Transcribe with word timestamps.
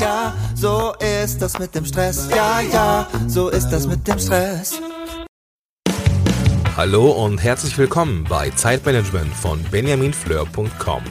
ja, 0.00 0.34
so 0.54 0.94
ist 1.24 1.38
das 1.38 1.58
mit 1.58 1.74
dem 1.74 1.84
Stress. 1.84 2.28
Ja, 2.30 2.60
ja, 2.60 3.08
so 3.26 3.48
ist 3.48 3.68
das 3.70 3.86
mit 3.86 4.06
dem 4.06 4.18
Stress. 4.18 4.80
Hallo 6.76 7.10
und 7.10 7.42
herzlich 7.42 7.78
willkommen 7.78 8.24
bei 8.28 8.50
Zeitmanagement 8.50 9.32
von 9.32 9.62
benjaminfleur.com. 9.70 11.02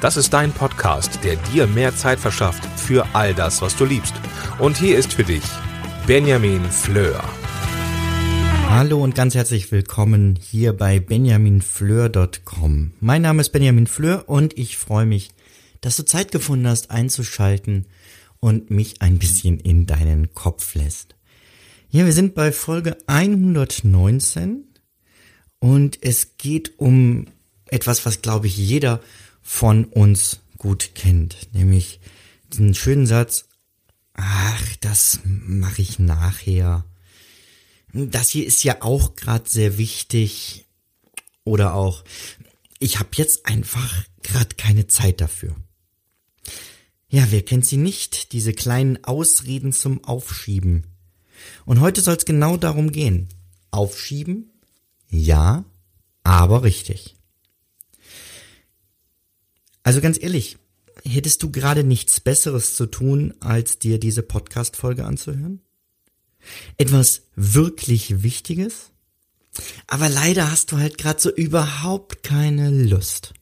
Das 0.00 0.16
ist 0.16 0.32
dein 0.32 0.52
Podcast, 0.52 1.20
der 1.22 1.36
dir 1.52 1.66
mehr 1.66 1.94
Zeit 1.94 2.18
verschafft 2.18 2.64
für 2.78 3.06
all 3.12 3.32
das, 3.32 3.62
was 3.62 3.76
du 3.76 3.84
liebst. 3.84 4.14
Und 4.58 4.76
hier 4.76 4.98
ist 4.98 5.12
für 5.12 5.24
dich 5.24 5.44
Benjamin 6.06 6.64
Fleur. 6.64 7.22
Hallo 8.68 9.02
und 9.02 9.14
ganz 9.14 9.36
herzlich 9.36 9.70
willkommen 9.70 10.36
hier 10.40 10.72
bei 10.72 10.98
benjaminfleur.com. 10.98 12.94
Mein 12.98 13.22
Name 13.22 13.40
ist 13.40 13.50
Benjamin 13.50 13.86
Fleur 13.86 14.24
und 14.26 14.58
ich 14.58 14.76
freue 14.76 15.06
mich, 15.06 15.30
dass 15.80 15.96
du 15.96 16.04
Zeit 16.04 16.32
gefunden 16.32 16.66
hast 16.66 16.90
einzuschalten 16.90 17.86
und 18.44 18.70
mich 18.70 19.00
ein 19.00 19.18
bisschen 19.18 19.58
in 19.58 19.86
deinen 19.86 20.34
Kopf 20.34 20.74
lässt. 20.74 21.14
Ja, 21.88 22.04
wir 22.04 22.12
sind 22.12 22.34
bei 22.34 22.52
Folge 22.52 22.98
119 23.06 24.64
und 25.60 25.98
es 26.02 26.36
geht 26.36 26.78
um 26.78 27.24
etwas, 27.68 28.04
was 28.04 28.20
glaube 28.20 28.46
ich 28.46 28.58
jeder 28.58 29.00
von 29.40 29.86
uns 29.86 30.40
gut 30.58 30.90
kennt, 30.94 31.54
nämlich 31.54 32.00
diesen 32.52 32.74
schönen 32.74 33.06
Satz, 33.06 33.46
ach, 34.12 34.76
das 34.82 35.20
mache 35.24 35.80
ich 35.80 35.98
nachher. 35.98 36.84
Das 37.94 38.28
hier 38.28 38.44
ist 38.44 38.62
ja 38.62 38.82
auch 38.82 39.16
gerade 39.16 39.48
sehr 39.48 39.78
wichtig. 39.78 40.66
Oder 41.44 41.72
auch, 41.72 42.04
ich 42.78 42.98
habe 42.98 43.08
jetzt 43.14 43.46
einfach 43.46 44.04
gerade 44.22 44.54
keine 44.56 44.86
Zeit 44.86 45.22
dafür. 45.22 45.56
Ja, 47.14 47.30
wer 47.30 47.42
kennt 47.42 47.64
sie 47.64 47.76
nicht, 47.76 48.32
diese 48.32 48.52
kleinen 48.52 49.04
Ausreden 49.04 49.72
zum 49.72 50.02
Aufschieben. 50.02 50.88
Und 51.64 51.78
heute 51.78 52.00
soll 52.00 52.16
es 52.16 52.24
genau 52.24 52.56
darum 52.56 52.90
gehen. 52.90 53.28
Aufschieben? 53.70 54.50
Ja, 55.10 55.64
aber 56.24 56.64
richtig. 56.64 57.14
Also 59.84 60.00
ganz 60.00 60.20
ehrlich, 60.20 60.56
hättest 61.04 61.40
du 61.44 61.52
gerade 61.52 61.84
nichts 61.84 62.18
Besseres 62.18 62.74
zu 62.74 62.86
tun, 62.86 63.32
als 63.38 63.78
dir 63.78 64.00
diese 64.00 64.24
Podcast-Folge 64.24 65.04
anzuhören? 65.04 65.60
Etwas 66.78 67.22
wirklich 67.36 68.24
Wichtiges? 68.24 68.90
Aber 69.86 70.08
leider 70.08 70.50
hast 70.50 70.72
du 70.72 70.78
halt 70.78 70.98
gerade 70.98 71.20
so 71.20 71.30
überhaupt 71.30 72.24
keine 72.24 72.70
Lust. 72.70 73.34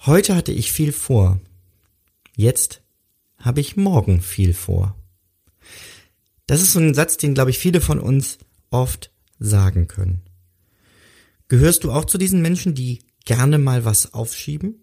Heute 0.00 0.36
hatte 0.36 0.52
ich 0.52 0.70
viel 0.70 0.92
vor. 0.92 1.40
Jetzt 2.36 2.82
habe 3.38 3.60
ich 3.60 3.76
morgen 3.76 4.20
viel 4.20 4.54
vor. 4.54 4.96
Das 6.46 6.60
ist 6.60 6.72
so 6.72 6.80
ein 6.80 6.94
Satz, 6.94 7.16
den, 7.16 7.34
glaube 7.34 7.50
ich, 7.50 7.58
viele 7.58 7.80
von 7.80 7.98
uns 7.98 8.38
oft 8.70 9.10
sagen 9.38 9.88
können. 9.88 10.22
Gehörst 11.48 11.84
du 11.84 11.92
auch 11.92 12.06
zu 12.06 12.18
diesen 12.18 12.40
Menschen, 12.40 12.74
die 12.74 13.00
gerne 13.24 13.58
mal 13.58 13.84
was 13.84 14.14
aufschieben? 14.14 14.76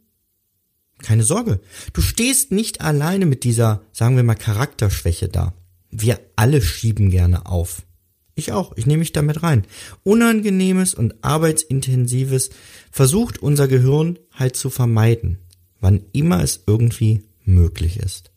Keine 1.01 1.23
Sorge, 1.23 1.61
du 1.93 2.01
stehst 2.01 2.51
nicht 2.51 2.81
alleine 2.81 3.25
mit 3.25 3.43
dieser, 3.43 3.81
sagen 3.91 4.15
wir 4.17 4.23
mal, 4.23 4.35
Charakterschwäche 4.35 5.29
da. 5.29 5.53
Wir 5.89 6.19
alle 6.35 6.61
schieben 6.61 7.09
gerne 7.09 7.45
auf. 7.45 7.83
Ich 8.35 8.51
auch, 8.51 8.75
ich 8.77 8.85
nehme 8.85 8.99
mich 8.99 9.11
damit 9.11 9.43
rein. 9.43 9.65
Unangenehmes 10.03 10.93
und 10.93 11.23
arbeitsintensives 11.23 12.51
versucht 12.91 13.41
unser 13.41 13.67
Gehirn 13.67 14.19
halt 14.31 14.55
zu 14.55 14.69
vermeiden, 14.69 15.39
wann 15.79 16.03
immer 16.13 16.43
es 16.43 16.63
irgendwie 16.67 17.23
möglich 17.53 17.97
ist. 17.97 18.31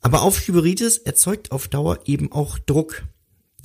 Aber 0.00 0.22
Aufschieberitis 0.22 0.98
erzeugt 0.98 1.52
auf 1.52 1.68
Dauer 1.68 2.00
eben 2.06 2.32
auch 2.32 2.58
Druck. 2.58 3.04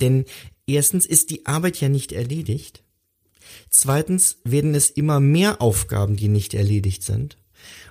Denn 0.00 0.24
erstens 0.66 1.04
ist 1.06 1.30
die 1.30 1.46
Arbeit 1.46 1.80
ja 1.80 1.88
nicht 1.88 2.12
erledigt 2.12 2.84
Zweitens 3.70 4.38
werden 4.44 4.74
es 4.74 4.90
immer 4.90 5.20
mehr 5.20 5.60
Aufgaben, 5.60 6.16
die 6.16 6.28
nicht 6.28 6.54
erledigt 6.54 7.02
sind. 7.02 7.38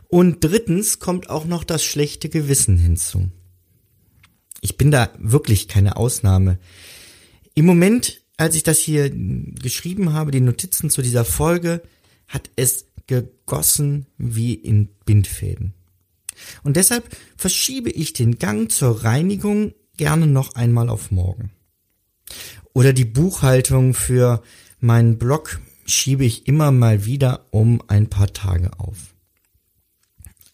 Und 0.08 0.44
drittens 0.44 1.00
kommt 1.00 1.30
auch 1.30 1.46
noch 1.46 1.64
das 1.64 1.84
schlechte 1.84 2.30
Gewissen 2.30 2.78
hinzu. 2.78 3.30
Ich 4.62 4.78
bin 4.78 4.92
da 4.92 5.12
wirklich 5.20 5.68
keine 5.68 5.98
Ausnahme. 5.98 6.60
Im 7.54 7.66
Moment, 7.66 8.22
als 8.38 8.56
ich 8.56 8.64
das 8.64 8.80
hier 8.80 9.10
geschrieben 9.10 10.14
habe, 10.14 10.32
die 10.32 10.42
Notizen 10.42 10.90
zu 10.90 11.02
dieser 11.02 11.26
Folge, 11.26 11.82
hat 12.28 12.50
es 12.56 12.86
gegossen 13.08 14.08
wie 14.18 14.54
in 14.54 14.90
Bindfäden. 15.06 15.74
Und 16.64 16.76
deshalb 16.76 17.04
verschiebe 17.36 17.90
ich 17.90 18.14
den 18.14 18.40
Gang 18.40 18.72
zur 18.72 19.04
Reinigung 19.04 19.74
gerne 19.98 20.28
noch 20.28 20.56
einmal 20.56 20.90
auf 20.90 21.12
morgen. 21.12 21.52
Oder 22.74 22.94
die 22.94 23.06
Buchhaltung 23.06 23.94
für 23.94 24.42
Meinen 24.80 25.18
Blog 25.18 25.60
schiebe 25.86 26.24
ich 26.24 26.48
immer 26.48 26.72
mal 26.72 27.06
wieder 27.06 27.48
um 27.52 27.82
ein 27.88 28.08
paar 28.08 28.32
Tage 28.34 28.72
auf. 28.78 29.16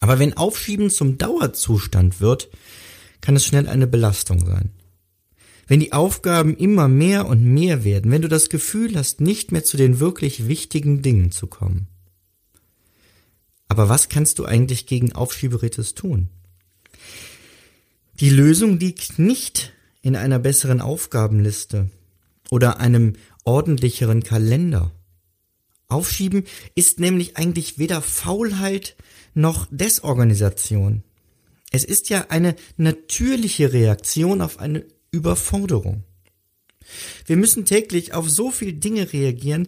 Aber 0.00 0.18
wenn 0.18 0.36
Aufschieben 0.36 0.90
zum 0.90 1.18
Dauerzustand 1.18 2.20
wird, 2.20 2.48
kann 3.20 3.36
es 3.36 3.44
schnell 3.44 3.68
eine 3.68 3.86
Belastung 3.86 4.46
sein. 4.46 4.70
Wenn 5.66 5.80
die 5.80 5.92
Aufgaben 5.92 6.56
immer 6.56 6.88
mehr 6.88 7.26
und 7.26 7.42
mehr 7.42 7.84
werden, 7.84 8.10
wenn 8.10 8.22
du 8.22 8.28
das 8.28 8.50
Gefühl 8.50 8.96
hast, 8.96 9.20
nicht 9.20 9.50
mehr 9.50 9.64
zu 9.64 9.76
den 9.76 10.00
wirklich 10.00 10.46
wichtigen 10.46 11.00
Dingen 11.02 11.30
zu 11.30 11.46
kommen. 11.46 11.88
Aber 13.74 13.88
was 13.88 14.08
kannst 14.08 14.38
du 14.38 14.44
eigentlich 14.44 14.86
gegen 14.86 15.14
Aufschieberitis 15.14 15.94
tun? 15.96 16.28
Die 18.20 18.30
Lösung 18.30 18.78
liegt 18.78 19.18
nicht 19.18 19.72
in 20.00 20.14
einer 20.14 20.38
besseren 20.38 20.80
Aufgabenliste 20.80 21.90
oder 22.50 22.78
einem 22.78 23.14
ordentlicheren 23.42 24.22
Kalender. 24.22 24.92
Aufschieben 25.88 26.44
ist 26.76 27.00
nämlich 27.00 27.36
eigentlich 27.36 27.76
weder 27.76 28.00
Faulheit 28.00 28.94
noch 29.34 29.66
Desorganisation. 29.72 31.02
Es 31.72 31.82
ist 31.82 32.10
ja 32.10 32.26
eine 32.28 32.54
natürliche 32.76 33.72
Reaktion 33.72 34.40
auf 34.40 34.60
eine 34.60 34.84
Überforderung. 35.10 36.04
Wir 37.26 37.36
müssen 37.36 37.64
täglich 37.64 38.14
auf 38.14 38.30
so 38.30 38.52
viele 38.52 38.74
Dinge 38.74 39.12
reagieren, 39.12 39.66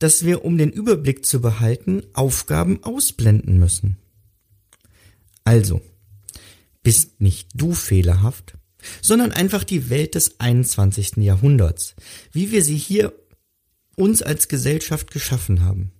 dass 0.00 0.24
wir, 0.24 0.44
um 0.44 0.58
den 0.58 0.70
Überblick 0.70 1.24
zu 1.24 1.40
behalten, 1.40 2.02
Aufgaben 2.14 2.82
ausblenden 2.82 3.60
müssen. 3.60 3.96
Also, 5.44 5.80
bist 6.82 7.20
nicht 7.20 7.50
du 7.54 7.74
fehlerhaft, 7.74 8.54
sondern 9.02 9.30
einfach 9.30 9.62
die 9.62 9.90
Welt 9.90 10.14
des 10.14 10.40
21. 10.40 11.18
Jahrhunderts, 11.18 11.94
wie 12.32 12.50
wir 12.50 12.64
sie 12.64 12.78
hier 12.78 13.12
uns 13.94 14.22
als 14.22 14.48
Gesellschaft 14.48 15.10
geschaffen 15.10 15.60
haben. 15.60 15.92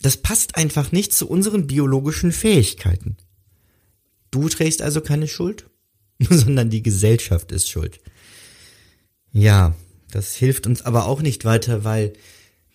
Das 0.00 0.16
passt 0.16 0.56
einfach 0.56 0.90
nicht 0.90 1.14
zu 1.14 1.28
unseren 1.28 1.66
biologischen 1.66 2.32
Fähigkeiten. 2.32 3.18
Du 4.30 4.48
trägst 4.48 4.80
also 4.80 5.02
keine 5.02 5.28
Schuld, 5.28 5.68
sondern 6.18 6.70
die 6.70 6.82
Gesellschaft 6.82 7.52
ist 7.52 7.68
schuld. 7.68 8.00
Ja, 9.30 9.74
das 10.10 10.34
hilft 10.34 10.66
uns 10.66 10.80
aber 10.80 11.04
auch 11.04 11.20
nicht 11.20 11.44
weiter, 11.44 11.84
weil 11.84 12.14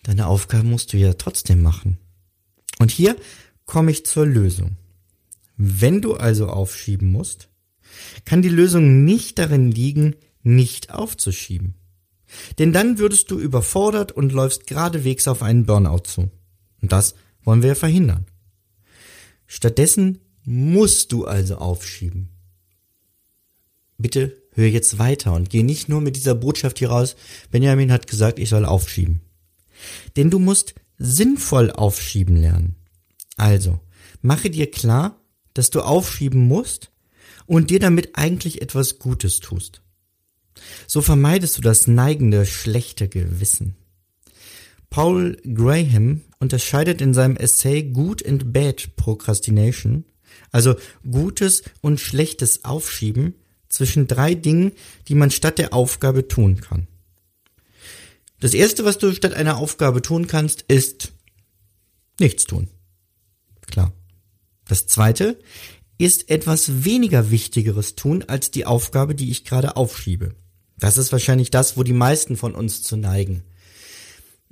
deine 0.02 0.26
Aufgaben 0.26 0.70
musst 0.70 0.92
du 0.92 0.96
ja 0.96 1.14
trotzdem 1.14 1.62
machen. 1.62 1.98
Und 2.78 2.90
hier 2.90 3.16
komme 3.66 3.90
ich 3.90 4.06
zur 4.06 4.26
Lösung. 4.26 4.76
Wenn 5.56 6.00
du 6.00 6.14
also 6.14 6.48
aufschieben 6.48 7.08
musst, 7.10 7.48
kann 8.24 8.42
die 8.42 8.48
Lösung 8.48 9.04
nicht 9.04 9.38
darin 9.38 9.70
liegen, 9.70 10.14
nicht 10.42 10.90
aufzuschieben. 10.90 11.74
Denn 12.58 12.72
dann 12.72 12.98
würdest 12.98 13.30
du 13.30 13.38
überfordert 13.38 14.12
und 14.12 14.32
läufst 14.32 14.66
geradewegs 14.66 15.26
auf 15.28 15.42
einen 15.42 15.66
Burnout 15.66 16.04
zu. 16.04 16.30
Und 16.80 16.92
das 16.92 17.14
wollen 17.42 17.62
wir 17.62 17.74
verhindern. 17.74 18.26
Stattdessen 19.46 20.18
musst 20.44 21.12
du 21.12 21.24
also 21.24 21.56
aufschieben. 21.56 22.28
Bitte 23.96 24.36
hör 24.52 24.68
jetzt 24.68 24.98
weiter 24.98 25.32
und 25.32 25.50
geh 25.50 25.62
nicht 25.62 25.88
nur 25.88 26.00
mit 26.00 26.16
dieser 26.16 26.34
Botschaft 26.34 26.78
hier 26.78 26.90
raus, 26.90 27.16
Benjamin 27.50 27.90
hat 27.90 28.06
gesagt, 28.06 28.38
ich 28.38 28.48
soll 28.48 28.64
aufschieben. 28.64 29.22
Denn 30.16 30.30
du 30.30 30.38
musst 30.38 30.74
sinnvoll 30.98 31.70
aufschieben 31.70 32.36
lernen. 32.36 32.76
Also, 33.36 33.80
mache 34.20 34.50
dir 34.50 34.70
klar, 34.70 35.20
dass 35.54 35.70
du 35.70 35.80
aufschieben 35.80 36.46
musst 36.46 36.90
und 37.46 37.70
dir 37.70 37.80
damit 37.80 38.16
eigentlich 38.16 38.62
etwas 38.62 38.98
Gutes 38.98 39.40
tust. 39.40 39.82
So 40.86 41.02
vermeidest 41.02 41.56
du 41.58 41.62
das 41.62 41.86
neigende, 41.86 42.46
schlechte 42.46 43.08
Gewissen. 43.08 43.76
Paul 44.90 45.36
Graham 45.42 46.22
unterscheidet 46.40 47.00
in 47.00 47.14
seinem 47.14 47.36
Essay 47.36 47.82
Good 47.82 48.26
and 48.26 48.52
Bad 48.52 48.96
Procrastination, 48.96 50.04
also 50.50 50.76
gutes 51.08 51.62
und 51.80 52.00
schlechtes 52.00 52.64
Aufschieben, 52.64 53.34
zwischen 53.68 54.06
drei 54.06 54.34
Dingen, 54.34 54.72
die 55.08 55.14
man 55.14 55.30
statt 55.30 55.58
der 55.58 55.74
Aufgabe 55.74 56.26
tun 56.26 56.60
kann. 56.60 56.86
Das 58.40 58.54
erste, 58.54 58.84
was 58.84 58.98
du 58.98 59.12
statt 59.12 59.34
einer 59.34 59.56
Aufgabe 59.56 60.02
tun 60.02 60.26
kannst, 60.26 60.62
ist 60.68 61.12
nichts 62.20 62.44
tun. 62.44 62.68
Klar. 63.66 63.92
Das 64.66 64.86
zweite, 64.86 65.38
ist 65.98 66.30
etwas 66.30 66.84
weniger 66.84 67.30
Wichtigeres 67.30 67.96
tun 67.96 68.24
als 68.28 68.50
die 68.50 68.64
Aufgabe, 68.64 69.14
die 69.14 69.30
ich 69.30 69.44
gerade 69.44 69.76
aufschiebe. 69.76 70.34
Das 70.78 70.96
ist 70.96 71.10
wahrscheinlich 71.10 71.50
das, 71.50 71.76
wo 71.76 71.82
die 71.82 71.92
meisten 71.92 72.36
von 72.36 72.54
uns 72.54 72.82
zu 72.82 72.96
neigen. 72.96 73.42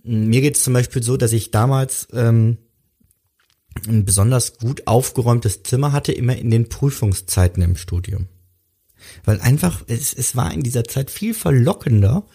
Mir 0.03 0.41
geht 0.41 0.57
es 0.57 0.65
zum 0.65 0.73
Beispiel 0.73 1.03
so, 1.03 1.17
dass 1.17 1.33
ich 1.33 1.53
damals 1.53 2.09
ähm, 2.13 2.59
ein 3.87 4.05
besonders 4.05 4.59
gut 4.59 4.87
aufgeräumtes 4.87 5.63
Zimmer 5.63 5.93
hatte, 5.93 6.13
immer 6.13 6.37
in 6.37 6.51
den 6.51 6.69
Prüfungszeiten 6.69 7.63
im 7.63 7.77
Studium. 7.77 8.27
Weil 9.25 9.41
einfach, 9.41 9.85
es, 9.87 10.13
es 10.13 10.35
war 10.35 10.53
in 10.53 10.63
dieser 10.63 10.85
Zeit 10.85 11.11
viel 11.11 11.35
verlockender, 11.35 12.27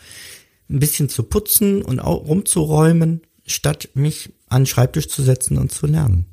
ein 0.72 0.80
bisschen 0.80 1.10
zu 1.10 1.24
putzen 1.24 1.82
und 1.82 2.00
auch 2.00 2.26
rumzuräumen, 2.28 3.22
statt 3.46 3.90
mich 3.94 4.34
an 4.48 4.62
den 4.62 4.68
Schreibtisch 4.68 5.08
zu 5.08 5.22
setzen 5.24 5.58
und 5.58 5.72
zu 5.72 5.88
lernen. 5.88 6.26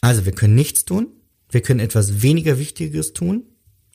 Also 0.00 0.24
wir 0.24 0.32
können 0.32 0.54
nichts 0.54 0.84
tun, 0.84 1.08
wir 1.50 1.60
können 1.60 1.80
etwas 1.80 2.22
weniger 2.22 2.58
Wichtiges 2.58 3.12
tun. 3.12 3.44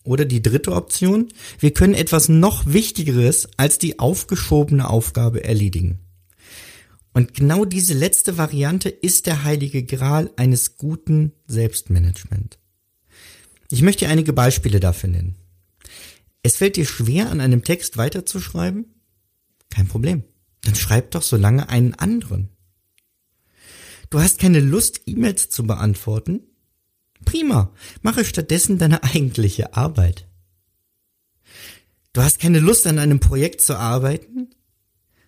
Oder 0.06 0.26
die 0.26 0.42
dritte 0.42 0.74
Option, 0.74 1.30
wir 1.60 1.72
können 1.72 1.94
etwas 1.94 2.28
noch 2.28 2.66
Wichtigeres 2.66 3.48
als 3.56 3.78
die 3.78 4.00
aufgeschobene 4.00 4.90
Aufgabe 4.90 5.46
erledigen. 5.46 6.00
Und 7.14 7.34
genau 7.34 7.64
diese 7.64 7.94
letzte 7.94 8.38
Variante 8.38 8.90
ist 8.90 9.28
der 9.28 9.46
heilige 9.46 9.84
Gral 9.84 10.30
eines 10.36 10.78
guten 10.78 11.32
Selbstmanagement. 11.48 12.60
Ich 13.70 13.82
möchte 13.82 14.10
einige 14.10 14.34
Beispiele 14.34 14.82
dafür 14.82 15.10
nennen. 15.10 15.38
Es 16.44 16.58
fällt 16.58 16.76
dir 16.76 16.86
schwer, 16.86 17.30
an 17.32 17.40
einem 17.40 17.64
Text 17.64 17.98
weiterzuschreiben? 17.98 18.86
Kein 19.70 19.88
Problem. 19.88 20.24
Dann 20.62 20.76
schreib 20.76 21.12
doch 21.12 21.24
so 21.24 21.38
lange 21.38 21.70
einen 21.70 21.94
anderen. 21.96 22.50
Du 24.10 24.20
hast 24.20 24.40
keine 24.40 24.60
Lust, 24.60 25.02
E-Mails 25.06 25.50
zu 25.50 25.66
beantworten? 25.66 26.42
Prima. 27.26 27.74
Mache 28.02 28.26
stattdessen 28.26 28.78
deine 28.78 29.04
eigentliche 29.04 29.74
Arbeit. 29.76 30.28
Du 32.12 32.22
hast 32.22 32.40
keine 32.40 32.60
Lust, 32.60 32.86
an 32.86 33.00
einem 33.00 33.20
Projekt 33.20 33.62
zu 33.62 33.78
arbeiten? 33.78 34.52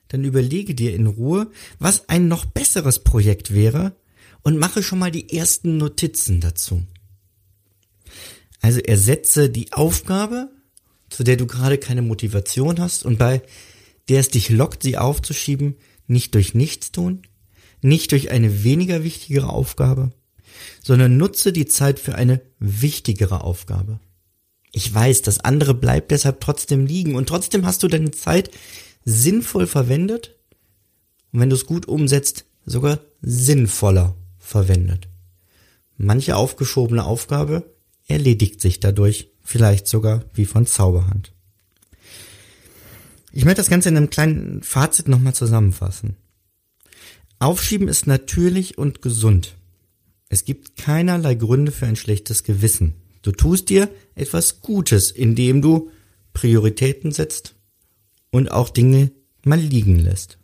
Dann 0.10 0.24
überlege 0.24 0.76
dir 0.76 0.94
in 0.94 1.08
Ruhe, 1.08 1.50
was 1.80 2.10
ein 2.10 2.28
noch 2.28 2.46
besseres 2.46 3.00
Projekt 3.00 3.54
wäre 3.54 3.96
und 4.44 4.60
mache 4.60 4.84
schon 4.84 5.00
mal 5.00 5.12
die 5.12 5.36
ersten 5.36 5.78
Notizen 5.78 6.42
dazu. 6.42 6.86
Also 8.62 8.80
ersetze 8.82 9.50
die 9.50 9.74
Aufgabe, 9.74 10.52
zu 11.16 11.24
der 11.24 11.38
du 11.38 11.48
gerade 11.48 11.78
keine 11.78 12.02
Motivation 12.02 12.78
hast 12.78 13.06
und 13.06 13.18
bei 13.18 13.42
der 14.10 14.20
es 14.20 14.28
dich 14.28 14.50
lockt, 14.50 14.84
sie 14.84 14.98
aufzuschieben, 14.98 15.78
nicht 16.08 16.36
durch 16.36 16.54
Nichtstun, 16.54 17.22
nicht 17.82 18.12
durch 18.12 18.32
eine 18.32 18.66
weniger 18.66 19.02
wichtigere 19.06 19.48
Aufgabe, 19.48 20.12
sondern 20.84 21.16
nutze 21.16 21.54
die 21.54 21.68
Zeit 21.68 22.00
für 22.00 22.16
eine 22.16 22.42
wichtigere 22.60 23.46
Aufgabe. 23.46 24.02
Ich 24.74 24.94
weiß, 24.94 25.22
das 25.22 25.40
andere 25.40 25.74
bleibt 25.74 26.12
deshalb 26.12 26.42
trotzdem 26.42 26.86
liegen 26.86 27.16
und 27.16 27.30
trotzdem 27.30 27.66
hast 27.66 27.82
du 27.82 27.88
deine 27.88 28.12
Zeit 28.12 28.52
sinnvoll 29.06 29.68
verwendet 29.68 30.36
und 31.32 31.40
wenn 31.40 31.50
du 31.50 31.56
es 31.56 31.66
gut 31.66 31.88
umsetzt, 31.88 32.44
sogar 32.66 33.00
sinnvoller 33.22 34.18
verwendet. 34.38 35.08
Manche 35.96 36.36
aufgeschobene 36.36 37.06
Aufgabe 37.06 37.74
erledigt 38.06 38.60
sich 38.60 38.82
dadurch 38.82 39.30
vielleicht 39.46 39.88
sogar 39.88 40.26
wie 40.34 40.46
von 40.46 40.66
Zauberhand. 40.66 41.32
Ich 43.32 43.46
möchte 43.46 43.62
das 43.62 43.70
Ganze 43.70 43.90
in 43.90 43.98
einem 43.98 44.10
kleinen 44.10 44.64
Fazit 44.64 45.08
nochmal 45.08 45.34
zusammenfassen. 45.34 46.18
Aufschieben 47.40 47.88
ist 47.88 48.08
natürlich 48.08 48.78
und 48.78 49.02
gesund. 49.02 49.56
Es 50.30 50.46
gibt 50.46 50.78
keinerlei 50.78 51.36
Gründe 51.36 51.72
für 51.72 51.86
ein 51.86 51.96
schlechtes 51.96 52.44
Gewissen. 52.44 52.96
Du 53.22 53.32
tust 53.32 53.70
dir 53.70 53.90
etwas 54.16 54.62
Gutes, 54.62 55.12
indem 55.12 55.62
du 55.62 55.92
Prioritäten 56.34 57.12
setzt 57.12 57.56
und 58.32 58.52
auch 58.52 58.70
Dinge 58.70 59.12
mal 59.44 59.60
liegen 59.60 60.00
lässt. 60.00 60.40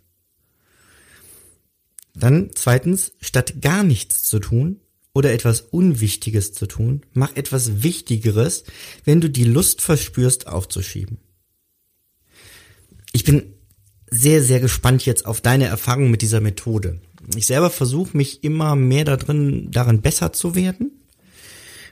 Dann 2.14 2.52
zweitens, 2.54 3.14
statt 3.22 3.62
gar 3.62 3.84
nichts 3.84 4.24
zu 4.24 4.40
tun 4.40 4.80
oder 5.14 5.34
etwas 5.34 5.62
Unwichtiges 5.62 6.54
zu 6.54 6.68
tun, 6.68 7.02
mach 7.14 7.36
etwas 7.36 7.84
Wichtigeres, 7.84 8.64
wenn 9.04 9.22
du 9.22 9.30
die 9.30 9.44
Lust 9.44 9.82
verspürst, 9.82 10.48
aufzuschieben. 10.48 11.18
Ich 13.12 13.24
bin 13.24 13.54
sehr, 14.10 14.44
sehr 14.44 14.60
gespannt 14.60 15.06
jetzt 15.06 15.26
auf 15.26 15.42
deine 15.42 15.66
Erfahrung 15.66 16.12
mit 16.12 16.22
dieser 16.22 16.42
Methode. 16.42 17.02
Ich 17.36 17.46
selber 17.46 17.70
versuche 17.70 18.16
mich 18.16 18.44
immer 18.44 18.76
mehr 18.76 19.06
darin, 19.06 19.72
darin 19.72 20.02
besser 20.02 20.34
zu 20.34 20.56
werden. 20.56 20.92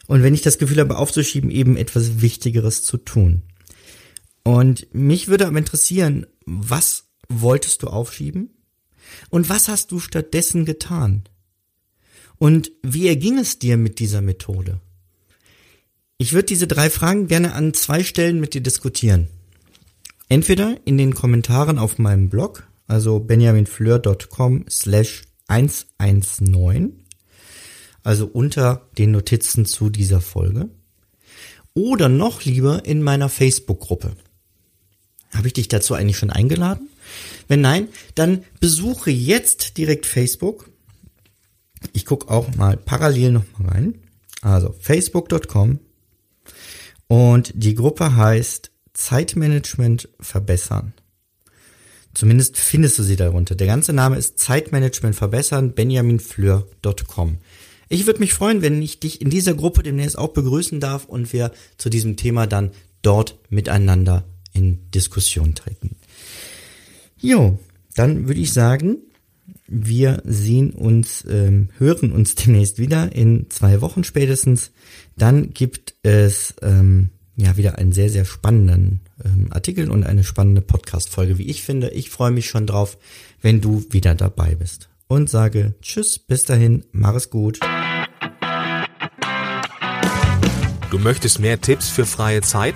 Und 0.08 0.24
wenn 0.24 0.34
ich 0.34 0.42
das 0.42 0.58
Gefühl 0.58 0.80
habe, 0.80 0.98
aufzuschieben, 0.98 1.52
eben 1.52 1.78
etwas 1.78 2.22
Wichtigeres 2.22 2.84
zu 2.84 2.98
tun. 2.98 3.44
Und 4.44 4.88
mich 4.94 5.28
würde 5.28 5.46
aber 5.46 5.58
interessieren, 5.58 6.26
was 6.46 7.10
wolltest 7.28 7.84
du 7.84 7.88
aufschieben? 7.88 8.50
Und 9.30 9.50
was 9.50 9.68
hast 9.68 9.92
du 9.92 10.00
stattdessen 10.00 10.66
getan? 10.66 11.24
Und 12.40 12.72
wie 12.82 13.08
erging 13.08 13.38
es 13.38 13.60
dir 13.60 13.78
mit 13.78 14.00
dieser 14.00 14.22
Methode? 14.22 14.80
Ich 16.18 16.34
würde 16.34 16.48
diese 16.48 16.68
drei 16.68 16.90
Fragen 16.90 17.28
gerne 17.28 17.54
an 17.54 17.74
zwei 17.74 18.04
Stellen 18.04 18.40
mit 18.40 18.54
dir 18.54 18.62
diskutieren. 18.62 19.28
Entweder 20.30 20.78
in 20.86 20.98
den 20.98 21.14
Kommentaren 21.14 21.78
auf 21.78 21.98
meinem 21.98 22.30
Blog, 22.30 22.68
also 22.88 23.20
benjaminfleur.com 23.20 24.66
slash 24.70 25.24
119, 25.48 27.06
also 28.04 28.26
unter 28.28 28.88
den 28.98 29.12
Notizen 29.12 29.66
zu 29.66 29.90
dieser 29.90 30.22
Folge, 30.22 30.70
oder 31.74 32.10
noch 32.10 32.44
lieber 32.44 32.86
in 32.86 33.02
meiner 33.02 33.30
Facebook-Gruppe. 33.30 34.16
Habe 35.34 35.48
ich 35.48 35.54
dich 35.54 35.68
dazu 35.68 35.94
eigentlich 35.94 36.18
schon 36.18 36.32
eingeladen? 36.32 36.90
Wenn 37.48 37.62
nein, 37.62 37.88
dann 38.16 38.44
besuche 38.60 39.12
jetzt 39.12 39.78
direkt 39.78 40.06
Facebook. 40.06 40.69
Gucke 42.10 42.28
auch 42.32 42.56
mal 42.56 42.76
parallel 42.76 43.34
noch 43.34 43.46
mal 43.60 43.70
rein. 43.70 43.94
Also 44.42 44.74
facebook.com 44.80 45.80
und 47.06 47.52
die 47.54 47.76
Gruppe 47.76 48.16
heißt 48.16 48.72
Zeitmanagement 48.94 50.10
verbessern. 50.20 50.94
Zumindest 52.16 52.58
findest 52.58 52.98
du 52.98 53.04
sie 53.04 53.16
darunter. 53.16 53.54
Der 53.54 53.68
ganze 53.68 53.94
Name 53.94 54.18
ist 54.18 54.40
Zeitmanagement 54.40 55.16
verbessern, 55.16 55.74
benjaminfleur.com. 55.74 57.38
Ich 57.90 58.08
würde 58.08 58.22
mich 58.22 58.34
freuen, 58.34 58.64
wenn 58.64 58.82
ich 58.82 59.00
dich 59.00 59.22
in 59.22 59.30
dieser 59.30 59.54
Gruppe 59.54 59.84
demnächst 59.84 60.18
auch 60.18 60.30
begrüßen 60.30 60.80
darf 60.80 61.06
und 61.06 61.32
wir 61.32 61.52
zu 61.78 61.92
diesem 61.92 62.18
Thema 62.18 62.48
dann 62.48 62.72
dort 63.04 63.38
miteinander 63.52 64.24
in 64.52 64.90
Diskussion 64.90 65.54
treten. 65.54 65.96
Jo, 67.20 67.60
dann 67.94 68.28
würde 68.28 68.42
ich 68.42 68.52
sagen, 68.52 68.98
wir 69.70 70.22
sehen 70.26 70.72
uns, 70.72 71.26
ähm, 71.30 71.70
hören 71.78 72.12
uns 72.12 72.36
demnächst 72.36 72.80
wieder 72.80 73.16
in 73.16 73.50
zwei 73.50 73.82
Wochen 73.82 74.04
spätestens. 74.04 74.72
Dann 75.16 75.54
gibt 75.54 75.96
es 76.02 76.56
ähm, 76.62 77.10
ja 77.36 77.56
wieder 77.56 77.78
einen 77.78 77.92
sehr, 77.92 78.10
sehr 78.10 78.26
spannenden 78.26 79.02
ähm, 79.24 79.48
Artikel 79.52 79.92
und 79.92 80.06
eine 80.06 80.24
spannende 80.24 80.62
Podcast-Folge, 80.62 81.38
wie 81.38 81.50
ich 81.50 81.64
finde. 81.64 81.90
Ich 81.90 82.10
freue 82.10 82.32
mich 82.32 82.48
schon 82.48 82.66
drauf, 82.66 82.98
wenn 83.42 83.62
du 83.62 83.86
wieder 83.92 84.16
dabei 84.16 84.56
bist. 84.56 84.90
Und 85.08 85.30
sage 85.30 85.76
Tschüss, 85.82 86.20
bis 86.20 86.44
dahin, 86.46 86.86
mach 86.92 87.16
es 87.16 87.30
gut. 87.30 87.60
Du 90.90 90.98
möchtest 90.98 91.40
mehr 91.40 91.62
Tipps 91.62 91.90
für 91.90 92.06
freie 92.06 92.42
Zeit? 92.42 92.76